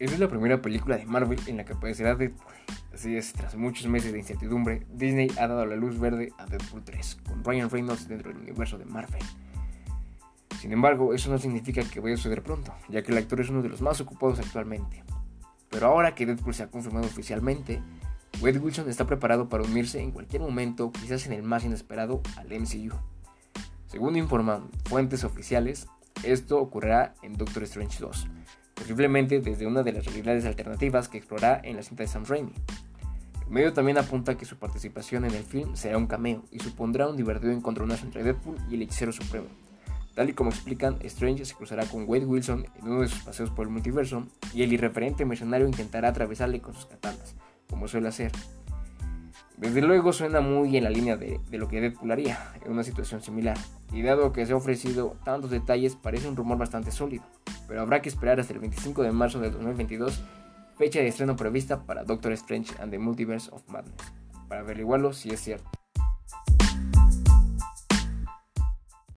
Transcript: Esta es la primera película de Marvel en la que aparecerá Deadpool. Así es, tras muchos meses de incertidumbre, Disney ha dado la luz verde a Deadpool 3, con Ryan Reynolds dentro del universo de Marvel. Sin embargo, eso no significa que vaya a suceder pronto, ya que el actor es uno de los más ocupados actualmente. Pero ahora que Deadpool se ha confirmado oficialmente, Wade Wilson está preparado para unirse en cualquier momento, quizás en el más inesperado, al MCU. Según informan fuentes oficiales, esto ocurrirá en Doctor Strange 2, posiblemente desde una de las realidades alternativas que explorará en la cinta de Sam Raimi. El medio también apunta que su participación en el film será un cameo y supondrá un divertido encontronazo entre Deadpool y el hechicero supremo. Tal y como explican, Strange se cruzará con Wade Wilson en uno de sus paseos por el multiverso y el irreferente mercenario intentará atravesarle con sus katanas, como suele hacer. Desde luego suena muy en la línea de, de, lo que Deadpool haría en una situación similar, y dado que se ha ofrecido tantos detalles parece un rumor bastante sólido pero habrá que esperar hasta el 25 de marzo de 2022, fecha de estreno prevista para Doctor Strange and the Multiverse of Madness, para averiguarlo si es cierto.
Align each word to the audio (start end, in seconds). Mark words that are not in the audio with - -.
Esta 0.00 0.14
es 0.14 0.20
la 0.20 0.28
primera 0.28 0.62
película 0.62 0.96
de 0.96 1.04
Marvel 1.04 1.38
en 1.46 1.58
la 1.58 1.66
que 1.66 1.74
aparecerá 1.74 2.14
Deadpool. 2.14 2.54
Así 2.94 3.18
es, 3.18 3.34
tras 3.34 3.54
muchos 3.54 3.86
meses 3.86 4.10
de 4.12 4.18
incertidumbre, 4.18 4.86
Disney 4.90 5.30
ha 5.38 5.46
dado 5.46 5.66
la 5.66 5.76
luz 5.76 6.00
verde 6.00 6.32
a 6.38 6.46
Deadpool 6.46 6.82
3, 6.82 7.18
con 7.28 7.44
Ryan 7.44 7.68
Reynolds 7.68 8.08
dentro 8.08 8.32
del 8.32 8.40
universo 8.40 8.78
de 8.78 8.86
Marvel. 8.86 9.20
Sin 10.58 10.72
embargo, 10.72 11.12
eso 11.12 11.30
no 11.30 11.36
significa 11.36 11.82
que 11.82 12.00
vaya 12.00 12.14
a 12.14 12.16
suceder 12.16 12.42
pronto, 12.42 12.72
ya 12.88 13.02
que 13.02 13.12
el 13.12 13.18
actor 13.18 13.42
es 13.42 13.50
uno 13.50 13.60
de 13.60 13.68
los 13.68 13.82
más 13.82 14.00
ocupados 14.00 14.38
actualmente. 14.38 15.04
Pero 15.68 15.88
ahora 15.88 16.14
que 16.14 16.24
Deadpool 16.24 16.54
se 16.54 16.62
ha 16.62 16.70
confirmado 16.70 17.04
oficialmente, 17.04 17.82
Wade 18.40 18.58
Wilson 18.58 18.88
está 18.88 19.06
preparado 19.06 19.50
para 19.50 19.64
unirse 19.64 20.00
en 20.00 20.12
cualquier 20.12 20.40
momento, 20.40 20.92
quizás 20.92 21.26
en 21.26 21.34
el 21.34 21.42
más 21.42 21.62
inesperado, 21.62 22.22
al 22.38 22.46
MCU. 22.58 22.96
Según 23.86 24.16
informan 24.16 24.70
fuentes 24.86 25.24
oficiales, 25.24 25.88
esto 26.22 26.58
ocurrirá 26.58 27.12
en 27.20 27.34
Doctor 27.34 27.64
Strange 27.64 27.98
2, 28.00 28.28
posiblemente 28.80 29.40
desde 29.40 29.66
una 29.66 29.82
de 29.82 29.92
las 29.92 30.06
realidades 30.06 30.46
alternativas 30.46 31.08
que 31.08 31.18
explorará 31.18 31.60
en 31.62 31.76
la 31.76 31.82
cinta 31.82 32.02
de 32.02 32.08
Sam 32.08 32.24
Raimi. 32.26 32.52
El 33.44 33.50
medio 33.50 33.74
también 33.74 33.98
apunta 33.98 34.38
que 34.38 34.46
su 34.46 34.56
participación 34.56 35.26
en 35.26 35.34
el 35.34 35.44
film 35.44 35.76
será 35.76 35.98
un 35.98 36.06
cameo 36.06 36.44
y 36.50 36.60
supondrá 36.60 37.06
un 37.06 37.16
divertido 37.16 37.52
encontronazo 37.52 38.06
entre 38.06 38.24
Deadpool 38.24 38.56
y 38.70 38.76
el 38.76 38.82
hechicero 38.82 39.12
supremo. 39.12 39.48
Tal 40.14 40.30
y 40.30 40.32
como 40.32 40.50
explican, 40.50 40.96
Strange 41.02 41.44
se 41.44 41.54
cruzará 41.54 41.84
con 41.84 42.08
Wade 42.08 42.24
Wilson 42.24 42.66
en 42.78 42.88
uno 42.88 43.02
de 43.02 43.08
sus 43.08 43.20
paseos 43.20 43.50
por 43.50 43.66
el 43.66 43.72
multiverso 43.72 44.26
y 44.54 44.62
el 44.62 44.72
irreferente 44.72 45.26
mercenario 45.26 45.66
intentará 45.66 46.08
atravesarle 46.08 46.60
con 46.60 46.74
sus 46.74 46.86
katanas, 46.86 47.36
como 47.68 47.86
suele 47.86 48.08
hacer. 48.08 48.32
Desde 49.58 49.82
luego 49.82 50.14
suena 50.14 50.40
muy 50.40 50.74
en 50.78 50.84
la 50.84 50.90
línea 50.90 51.18
de, 51.18 51.38
de, 51.50 51.58
lo 51.58 51.68
que 51.68 51.82
Deadpool 51.82 52.12
haría 52.12 52.54
en 52.64 52.72
una 52.72 52.82
situación 52.82 53.20
similar, 53.20 53.58
y 53.92 54.00
dado 54.00 54.32
que 54.32 54.46
se 54.46 54.54
ha 54.54 54.56
ofrecido 54.56 55.16
tantos 55.22 55.50
detalles 55.50 55.96
parece 55.96 56.28
un 56.28 56.36
rumor 56.36 56.56
bastante 56.56 56.90
sólido 56.90 57.24
pero 57.70 57.82
habrá 57.82 58.02
que 58.02 58.08
esperar 58.08 58.40
hasta 58.40 58.52
el 58.52 58.58
25 58.58 59.04
de 59.04 59.12
marzo 59.12 59.38
de 59.38 59.48
2022, 59.48 60.20
fecha 60.76 60.98
de 60.98 61.06
estreno 61.06 61.36
prevista 61.36 61.84
para 61.84 62.02
Doctor 62.02 62.32
Strange 62.32 62.74
and 62.80 62.90
the 62.90 62.98
Multiverse 62.98 63.48
of 63.52 63.62
Madness, 63.68 64.12
para 64.48 64.62
averiguarlo 64.62 65.12
si 65.12 65.30
es 65.30 65.38
cierto. 65.38 65.70